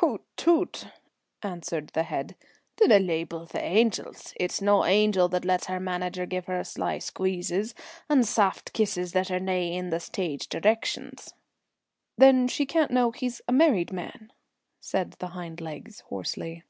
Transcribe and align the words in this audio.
"Hoot 0.00 0.22
toot!" 0.38 0.86
answered 1.42 1.88
the 1.90 2.04
head. 2.04 2.36
"Dinna 2.76 2.98
leebel 2.98 3.44
the 3.44 3.62
angels. 3.62 4.32
It's 4.36 4.62
no 4.62 4.82
an 4.82 4.90
angel 4.90 5.28
that 5.28 5.44
lets 5.44 5.66
her 5.66 5.78
manager 5.78 6.24
give 6.24 6.46
her 6.46 6.64
sly 6.64 6.98
squeezes 6.98 7.74
and 8.08 8.26
saft 8.26 8.72
kisses 8.72 9.12
that 9.12 9.30
are 9.30 9.38
nae 9.38 9.72
in 9.74 9.90
the 9.90 10.00
stage 10.00 10.48
directions." 10.48 11.34
"Then 12.16 12.48
she 12.48 12.64
can't 12.64 12.92
know 12.92 13.10
he's 13.10 13.42
a 13.46 13.52
married 13.52 13.92
man," 13.92 14.32
said 14.80 15.16
the 15.18 15.28
hind 15.36 15.60
legs 15.60 16.00
hoarsely. 16.08 16.62